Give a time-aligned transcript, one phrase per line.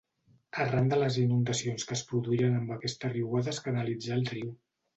[0.61, 4.53] Arran de les inundacions que es produïren amb aquesta riuada es canalitzà el riu.